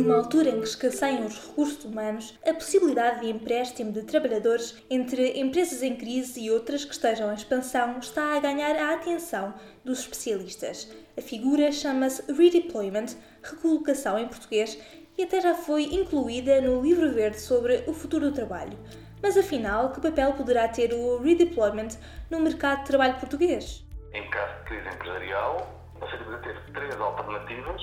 [0.00, 5.38] Numa altura em que escasseiam os recursos humanos, a possibilidade de empréstimo de trabalhadores entre
[5.38, 9.52] empresas em crise e outras que estejam em expansão está a ganhar a atenção
[9.84, 10.90] dos especialistas.
[11.18, 13.08] A figura chama-se redeployment,
[13.42, 14.78] recolocação em português,
[15.18, 18.78] e até já foi incluída no livro verde sobre o futuro do trabalho.
[19.22, 21.98] Mas afinal, que papel poderá ter o redeployment
[22.30, 23.84] no mercado de trabalho português?
[24.14, 25.58] Em caso de crise empresarial,
[26.00, 27.82] você deve ter três alternativas: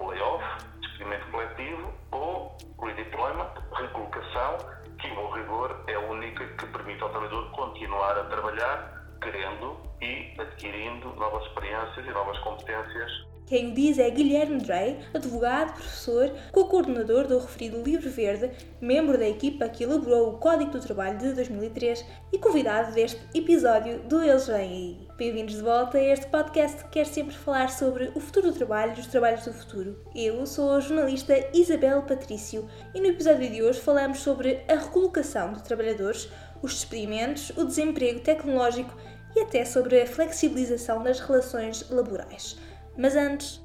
[0.00, 0.42] layoff,
[0.98, 4.58] despedimento coletivo ou redeployment, recolocação,
[5.00, 8.24] que, ao rigor, é a única que permite ao trabalhador continuar a
[8.58, 14.98] trabalhar, querendo e adquirindo novas experiências e novas competências quem o diz é Guilherme Drey,
[15.14, 20.80] advogado, professor, co-coordenador do referido Livro Verde, membro da equipa que elaborou o Código do
[20.80, 25.08] Trabalho de 2003 e convidado deste episódio do Eles Vêm Aí.
[25.16, 28.92] Bem-vindos de volta a este podcast que quer sempre falar sobre o futuro do trabalho
[28.94, 29.98] e os trabalhos do futuro.
[30.14, 35.54] Eu sou a jornalista Isabel Patrício e no episódio de hoje falamos sobre a recolocação
[35.54, 36.30] de trabalhadores,
[36.62, 38.94] os despedimentos, o desemprego tecnológico
[39.36, 42.56] e até sobre a flexibilização das relações laborais.
[42.96, 43.60] Mas antes.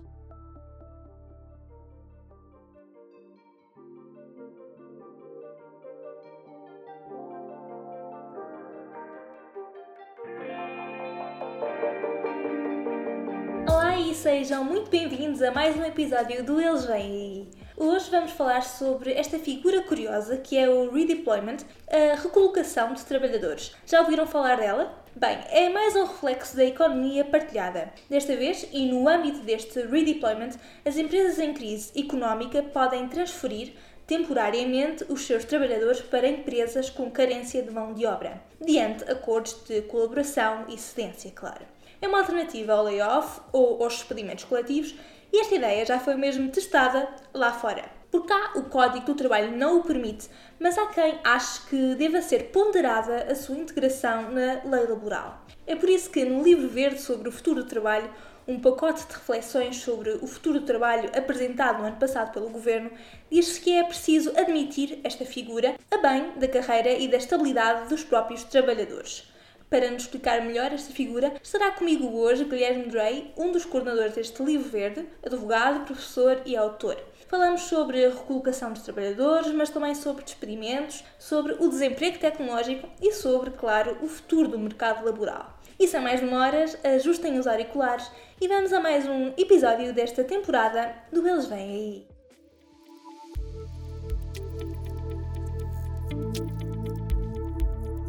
[13.67, 17.62] Olá e sejam muito bem-vindos a mais um episódio do Eles Vêm.
[17.75, 21.57] Hoje vamos falar sobre esta figura curiosa que é o redeployment,
[21.89, 23.75] a recolocação de trabalhadores.
[23.87, 24.93] Já ouviram falar dela?
[25.15, 27.91] Bem, é mais um reflexo da economia partilhada.
[28.07, 30.51] Desta vez, e no âmbito deste redeployment,
[30.85, 33.73] as empresas em crise económica podem transferir
[34.05, 39.81] temporariamente os seus trabalhadores para empresas com carência de mão de obra, diante acordos de
[39.83, 41.65] colaboração e cedência, claro.
[41.99, 44.93] É uma alternativa ao layoff ou aos despedimentos coletivos
[45.33, 47.83] e esta ideia já foi mesmo testada lá fora.
[48.11, 52.21] Por cá, o Código do Trabalho não o permite, mas há quem ache que deva
[52.21, 55.43] ser ponderada a sua integração na lei laboral.
[55.65, 58.07] É por isso que no livro verde sobre o futuro do trabalho,
[58.47, 62.91] um pacote de reflexões sobre o futuro do trabalho apresentado no ano passado pelo Governo,
[63.31, 68.03] diz-se que é preciso admitir esta figura a bem da carreira e da estabilidade dos
[68.03, 69.32] próprios trabalhadores.
[69.73, 74.43] Para nos explicar melhor esta figura, estará comigo hoje Guilherme Drey, um dos coordenadores deste
[74.43, 76.95] livro verde, advogado, professor e autor.
[77.27, 83.13] Falamos sobre a recolocação dos trabalhadores, mas também sobre despedimentos, sobre o desemprego tecnológico e
[83.13, 85.57] sobre, claro, o futuro do mercado laboral.
[85.79, 88.07] E sem mais demoras, ajustem os auriculares
[88.39, 92.12] e vamos a mais um episódio desta temporada do Eles Vêm Aí.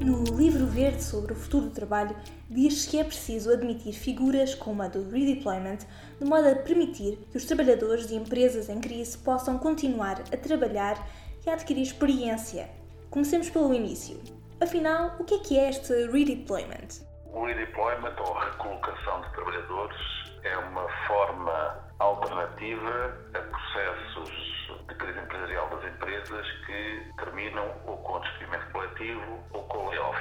[0.04, 2.14] No livro verde sobre o futuro do trabalho,
[2.50, 5.78] diz que é preciso admitir figuras como a do redeployment,
[6.20, 10.98] de modo a permitir que os trabalhadores de empresas em crise possam continuar a trabalhar
[11.46, 12.68] e a adquirir experiência.
[13.08, 14.20] Comecemos pelo início.
[14.60, 17.00] Afinal, o que é que é este redeployment?
[17.32, 19.96] O redeployment, ou recolocação de trabalhadores,
[20.42, 28.20] é uma forma alternativa a processos de crise empresarial das empresas que terminam ou com
[28.20, 30.18] despedimento coletivo ou com layoff.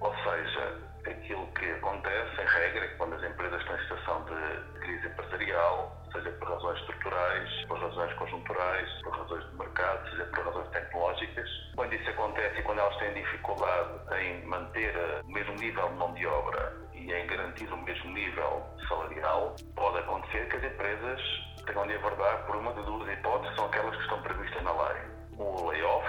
[0.00, 4.80] Ou seja, aquilo que acontece, em regra, é quando as empresas estão em situação de
[4.80, 10.44] crise empresarial, seja por razões estruturais, por razões conjunturais, por razões de mercado, seja por
[10.44, 13.90] razões tecnológicas, quando isso acontece e quando elas têm dificuldade
[14.20, 18.62] em manter o mesmo nível de mão de obra e em garantir o mesmo nível
[18.88, 21.20] salarial, pode acontecer que as empresas
[21.66, 25.02] tenham de abordar por uma de duas hipóteses, são aquelas que estão previstas na lei.
[25.38, 26.06] O layoff,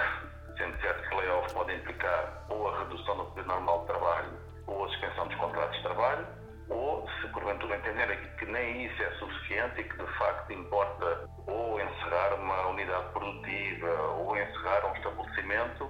[0.58, 4.86] sendo certo que layoff pode implicar ou a redução do poder normal de trabalho ou
[4.86, 6.28] a suspensão dos contratos de trabalho,
[6.70, 11.80] ou se porventura entenderem que nem isso é suficiente e que de facto importa ou
[11.80, 15.90] encerrar uma unidade produtiva ou encerrar um estabelecimento,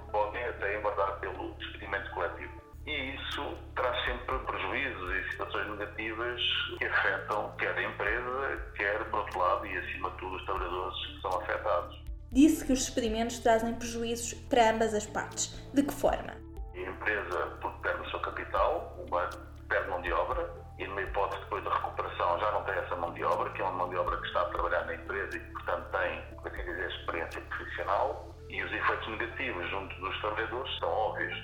[12.78, 15.48] os despedimentos trazem prejuízos para ambas as partes.
[15.74, 16.34] De que forma?
[16.76, 19.38] A empresa, perde o seu capital humano,
[19.68, 20.48] perde mão de obra,
[20.78, 23.66] e numa hipótese depois da recuperação já não tem essa mão de obra, que é
[23.66, 26.64] uma mão de obra que está a trabalhar na empresa e portanto, tem, como é
[26.64, 28.36] dizer, experiência profissional.
[28.50, 31.38] E os efeitos negativos junto dos trabalhadores são óbvios,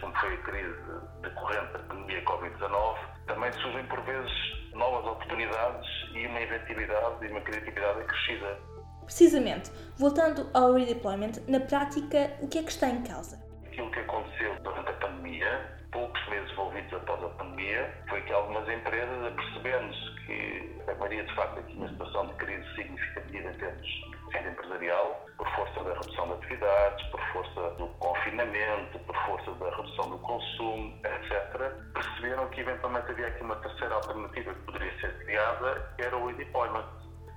[0.00, 0.76] como foi a crise
[1.22, 2.96] decorrente da pandemia Covid-19,
[3.26, 4.32] também surgem por vezes
[4.74, 8.58] novas oportunidades e uma inventividade e uma criatividade acrescida.
[9.04, 13.42] Precisamente, voltando ao redeployment, na prática, o que é que está em causa?
[13.66, 18.68] Aquilo que aconteceu durante a pandemia poucos meses envolvidos após a pandemia, foi que algumas
[18.68, 23.86] empresas, apercebendo-se que a maioria de facto aqui uma situação de crise significativa em termos
[23.86, 29.70] de empresarial, por força da redução de atividades, por força do confinamento, por força da
[29.70, 35.18] redução do consumo, etc., perceberam que eventualmente havia aqui uma terceira alternativa que poderia ser
[35.24, 36.84] criada, que era o redeployment,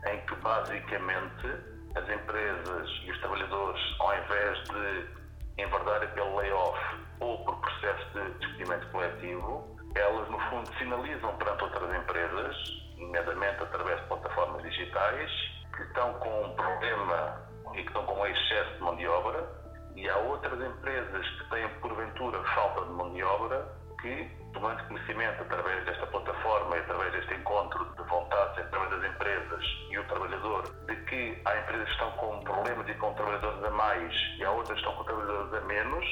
[0.07, 1.47] em que basicamente
[1.95, 5.21] as empresas e os trabalhadores, ao invés de
[5.61, 6.79] enverdar aquele layoff
[7.19, 12.55] ou por processo de despedimento coletivo, elas no fundo sinalizam perante outras empresas,
[12.97, 15.31] nomeadamente através de plataformas digitais,
[15.75, 17.41] que estão com um problema
[17.73, 19.60] e que estão com um excesso de mão de obra,
[19.95, 23.67] e há outras empresas que têm porventura falta de mão de obra
[24.01, 29.63] que, tomando conhecimento através desta plataforma e através deste encontro de vontades através das empresas
[29.89, 33.69] e o trabalhador, de que há empresas que estão com problemas e com trabalhadores a
[33.69, 36.05] mais e há outras que estão com trabalhadores a menos,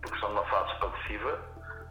[0.00, 1.40] porque estão numa fase expansiva,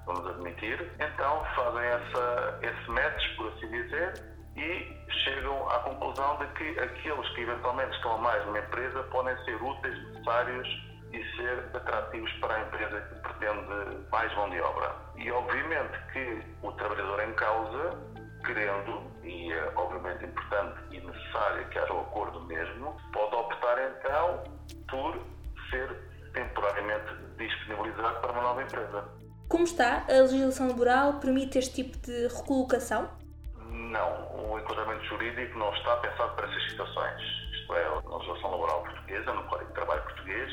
[0.05, 4.13] vamos admitir, então fazem essa, esse match, por assim dizer,
[4.55, 9.35] e chegam à conclusão de que aqueles que eventualmente estão a mais numa empresa podem
[9.43, 14.95] ser úteis, necessários e ser atrativos para a empresa que pretende mais mão de obra.
[15.15, 17.97] E obviamente que o trabalhador em causa,
[18.45, 23.77] querendo, e é obviamente importante e necessário que haja o um acordo mesmo, pode optar
[23.79, 24.43] então
[24.89, 25.17] por
[25.69, 25.89] ser
[26.33, 29.03] temporariamente disponibilizado para uma nova empresa.
[29.49, 30.05] Como está?
[30.07, 33.09] A legislação laboral permite este tipo de recolocação?
[33.57, 37.41] Não, o enquadramento jurídico não está pensado para essas situações
[37.71, 40.51] isto é, a legislação laboral portuguesa, no Código de Trabalho português,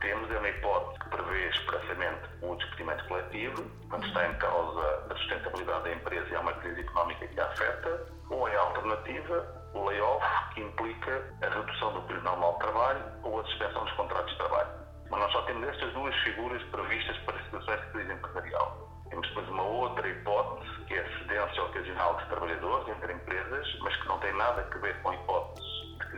[0.00, 5.16] temos é uma hipótese que prevê expressamente o despedimento coletivo, quando está em causa a
[5.16, 7.97] sustentabilidade da empresa e há uma crise económica que a afeta,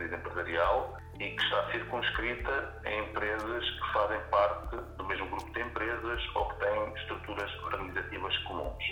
[0.01, 5.61] crise empresarial e que está circunscrita em empresas que fazem parte do mesmo grupo de
[5.61, 8.83] empresas ou que têm estruturas organizativas comuns.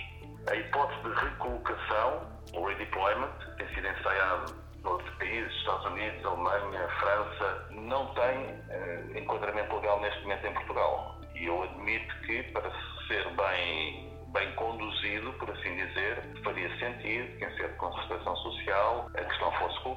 [0.50, 7.68] A hipótese de recolocação, o redeployment, tem sido ensaiado noutros países, Estados Unidos, Alemanha, França,
[7.72, 11.20] não tem eh, enquadramento legal neste momento em Portugal.
[11.36, 12.72] E eu admito que, para
[13.08, 19.10] ser bem bem conduzido, por assim dizer, faria sentido que, em sede de concertação social,
[19.16, 19.39] a questão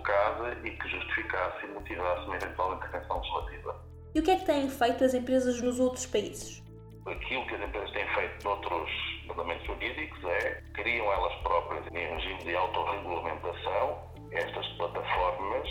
[0.02, 3.84] colocada e que justificasse e motivasse uma eventual intervenção legislativa.
[4.14, 6.62] E o que é que têm feito as empresas nos outros países?
[7.06, 8.90] Aquilo que as empresas têm feito noutros
[9.26, 15.69] fundamentos jurídicos é criam elas próprias, em regime de autorregulamentação, estas plataformas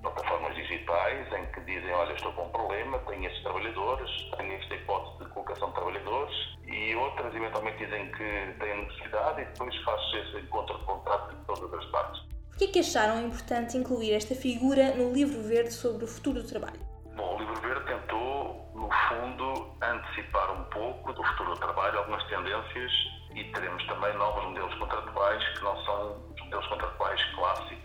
[0.00, 4.74] plataformas digitais em que dizem, olha, estou com um problema, tenho estes trabalhadores, tenho esta
[4.74, 6.34] hipótese de colocação de trabalhadores,
[6.66, 11.44] e outras eventualmente dizem que têm necessidade e depois faz-se esse encontro de contrato de
[11.44, 12.30] todas as partes.
[12.60, 16.46] Que é que acharam importante incluir esta figura no livro verde sobre o futuro do
[16.46, 16.78] trabalho?
[17.16, 22.22] Bom, o livro verde tentou, no fundo, antecipar um pouco do futuro do trabalho, algumas
[22.24, 22.92] tendências
[23.34, 27.79] e teremos também novos modelos contratuais que não são os modelos contratuais clássicos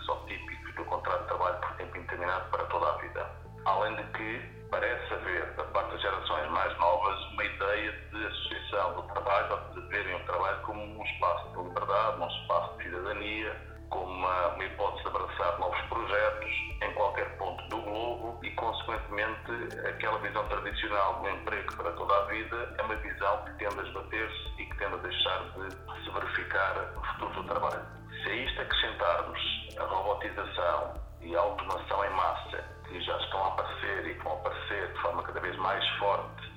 [14.56, 16.50] uma, hipótese de abraçar novos projetos
[16.82, 19.52] em qualquer ponto do globo e, consequentemente,
[19.88, 23.84] aquela visão tradicional do emprego para toda a vida é uma visão que tende a
[23.84, 27.86] esbater-se e que tende a deixar de se verificar no futuro do trabalho.
[28.24, 29.40] Se a isto acrescentarmos
[29.78, 34.94] a robotização e a automação em massa, que já estão a aparecer e vão aparecer
[34.94, 36.55] de forma cada vez mais forte,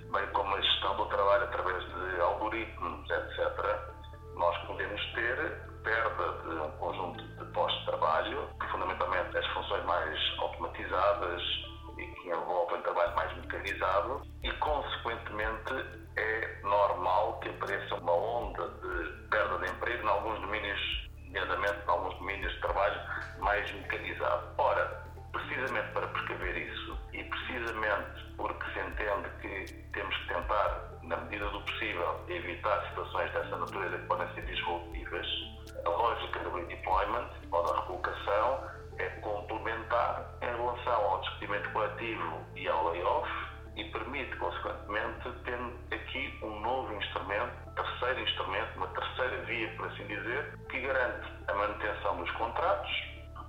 [52.19, 52.91] dos contratos,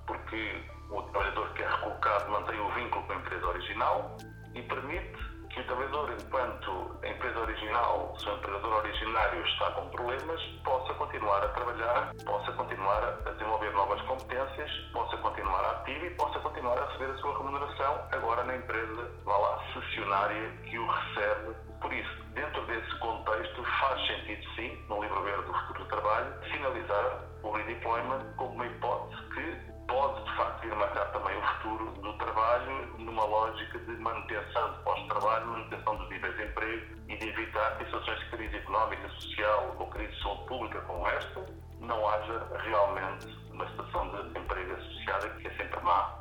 [0.06, 4.16] porque o trabalhador que é recolocado mantém o vínculo com a empresa original
[4.54, 9.88] e permite que o trabalhador, enquanto a empresa original, se o empregador originário está com
[9.88, 16.10] problemas, possa continuar a trabalhar, possa continuar a desenvolver novas competências, possa continuar ativo e
[16.10, 20.86] possa continuar a receber a sua remuneração agora na empresa, vá lá, cessionária que o
[20.86, 21.54] recebe.
[21.80, 26.32] Por isso, dentro desse contexto, faz sentido sim, no livro verde do futuro do trabalho,
[26.52, 31.92] finalizar o redeployment como uma hipótese que pode de facto vir marcar também o futuro
[32.02, 37.28] do trabalho numa lógica de manutenção de pós-trabalho, manutenção dos níveis de emprego e de
[37.28, 41.46] evitar que situações de crise económica, social ou crise de saúde pública como esta
[41.80, 46.18] não haja realmente uma situação de emprego associada que é sempre má.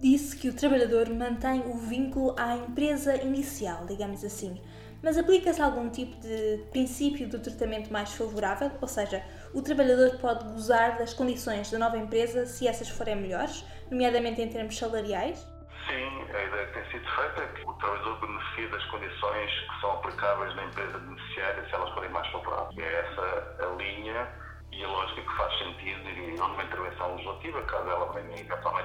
[0.00, 4.60] Disse que o trabalhador mantém o vínculo à empresa inicial, digamos assim
[5.02, 9.22] mas aplica-se algum tipo de princípio do tratamento mais favorável, ou seja,
[9.54, 14.48] o trabalhador pode gozar das condições da nova empresa se essas forem melhores, nomeadamente em
[14.48, 15.46] termos salariais?
[15.86, 19.80] Sim, a ideia que tem sido feita é que o trabalhador beneficie das condições que
[19.80, 22.78] são aplicáveis na empresa beneficiária se elas forem mais favoráveis.
[22.78, 24.28] É essa a linha
[24.72, 28.75] e a lógica que faz sentido e numa intervenção legislativa, caso ela venha eventualmente.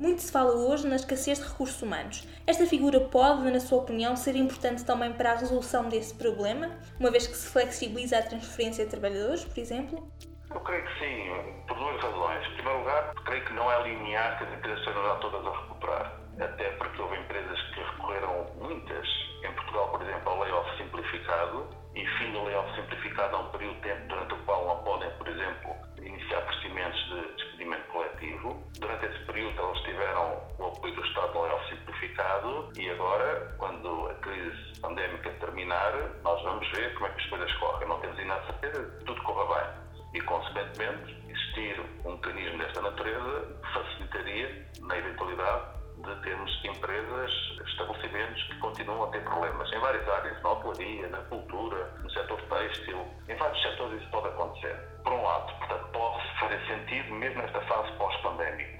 [0.00, 2.26] Muito se fala hoje na escassez de recursos humanos.
[2.46, 7.10] Esta figura pode, na sua opinião, ser importante também para a resolução desse problema, uma
[7.10, 10.10] vez que se flexibiliza a transferência de trabalhadores, por exemplo?
[10.48, 12.46] Eu creio que sim, por duas razões.
[12.46, 16.20] Em primeiro lugar, creio que não é linear que as empresas sejam todas a recuperar.
[16.40, 19.06] Até porque houve empresas que recorreram, muitas,
[19.44, 23.74] em Portugal, por exemplo, ao layoff simplificado, e fim do layoff simplificado há um período
[23.74, 28.62] de tempo durante o qual não podem, por exemplo, iniciar procedimentos de despedimento coletivo.
[28.78, 34.08] Durante esse período elas tiveram o apoio do Estado no layoff simplificado e agora, quando
[34.08, 37.88] a crise pandémica terminar, nós vamos ver como é que as coisas correm.
[37.88, 39.90] Não temos ainda a certeza que tudo corra bem.
[40.14, 47.32] E, consequentemente, existir um mecanismo desta natureza facilitaria, na eventualidade, de termos empresas,
[47.66, 52.40] estabelecimentos que continuam a ter problemas em várias áreas, na hotelaria, na cultura, no setor
[52.42, 54.76] têxtil, em vários setores isso pode acontecer.
[55.04, 58.79] Por um lado, portanto, pode fazer sentido mesmo nesta fase pós-pandémica.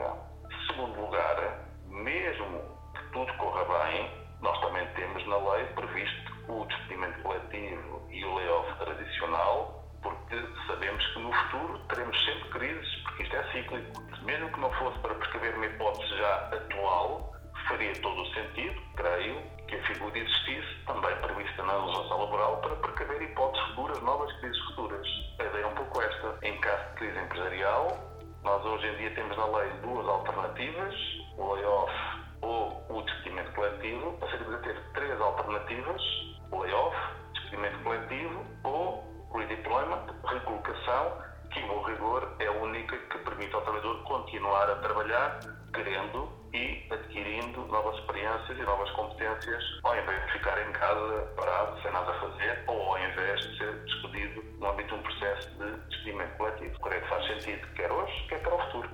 [28.91, 30.95] Em dia temos na lei duas alternativas,
[31.37, 31.93] o layoff
[32.43, 34.13] ou o despedimento coletivo.
[34.19, 36.03] Passaríamos a ter três alternativas,
[36.51, 36.97] o layoff,
[37.35, 39.05] despedimento coletivo ou
[39.35, 45.41] redeployment, recolocação, que, no rigor, é a única que permite ao trabalhador continuar a trabalhar,
[45.73, 51.81] querendo e adquirindo novas experiências e novas competências, ao invés de ficar em casa parado,
[51.83, 55.49] sem nada a fazer, ou ao invés de ser despedido no âmbito de um processo
[55.59, 56.50] de despedimento coletivo.
[57.41, 58.91] Sentido, quer hoje, quer para o futuro.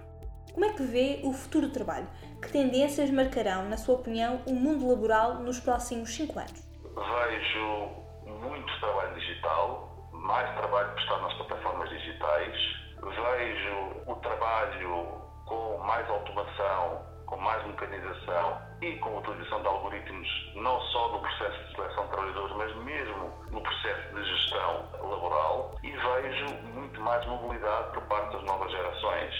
[0.52, 2.06] Como é que vê o futuro do trabalho?
[2.40, 6.64] Que tendências marcarão, na sua opinião, o mundo laboral nos próximos cinco anos?
[6.82, 7.90] Vejo
[8.24, 12.56] muito trabalho digital, mais trabalho prestado nas plataformas digitais.
[13.02, 20.28] Vejo o trabalho com mais automação, com mais mecanização e com a utilização de algoritmos,
[20.54, 25.74] não só no processo de seleção de trabalhadores, mas mesmo no processo de gestão laboral.
[25.82, 29.34] E vejo muito mais mobilidade por parte das novas gerações,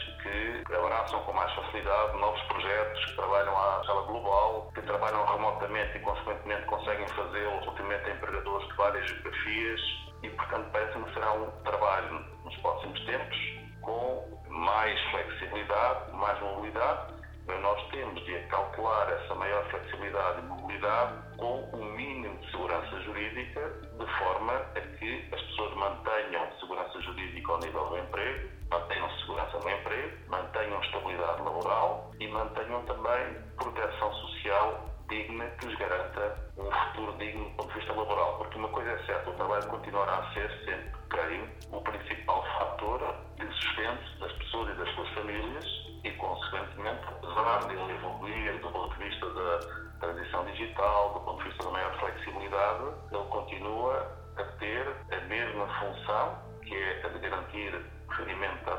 [1.07, 6.01] abraçam com mais facilidade novos projetos, que trabalham à escala global, que trabalham remotamente e,
[6.01, 9.81] consequentemente, conseguem fazê-lo relativamente a empregadores de várias geografias
[10.23, 13.37] e, portanto, parece-me que será um trabalho nos próximos tempos
[13.83, 17.15] com mais flexibilidade, mais mobilidade,
[17.47, 23.01] mas nós temos de calcular essa maior flexibilidade e mobilidade com um mínimo de segurança
[23.03, 23.61] jurídica,
[23.97, 29.59] de forma a que as pessoas mantenham segurança jurídica ao nível do emprego, mantenham segurança
[29.59, 36.71] no emprego, mantenham estabilidade laboral e mantenham também proteção social digna que lhes garanta um
[36.71, 38.39] futuro digno do ponto de vista laboral.
[38.39, 43.15] Porque uma coisa é certa, o trabalho continuará a ser sempre, creio, o principal fator
[43.37, 45.65] de sustento das pessoas e das suas famílias
[46.05, 49.59] e, consequentemente, apesar de ele evoluir do ponto de vista da
[50.01, 55.67] transição digital, do ponto de vista da maior flexibilidade, ele continua a ter a mesma
[55.81, 58.76] função, que é a de garantir rendimento o trabalhador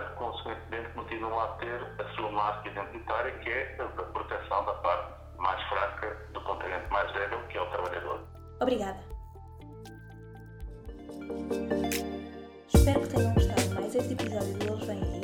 [0.00, 5.12] sociedade, consequentemente, continuam a ter a sua marca identitária, que é a proteção da parte
[5.38, 8.20] mais fraca do continente mais débil, que é o trabalhador.
[8.60, 8.98] Obrigada.
[12.74, 15.20] Espero que tenham gostado mais este episódio do Eles Vêm Aí.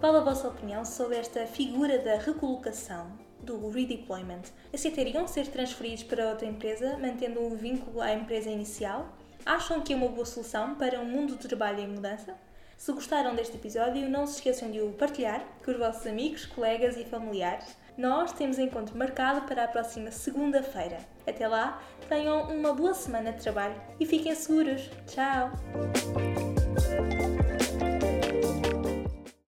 [0.00, 4.42] Qual a vossa opinião sobre esta figura da recolocação, do redeployment?
[4.72, 9.08] Aceitariam ser transferidos para outra empresa, mantendo o vínculo à empresa inicial?
[9.46, 12.34] Acham que é uma boa solução para um mundo do trabalho em mudança?
[12.76, 16.96] Se gostaram deste episódio, não se esqueçam de o partilhar com os vossos amigos, colegas
[16.96, 17.76] e familiares.
[17.96, 20.98] Nós temos encontro marcado para a próxima segunda-feira.
[21.26, 24.90] Até lá, tenham uma boa semana de trabalho e fiquem seguros.
[25.06, 26.63] Tchau!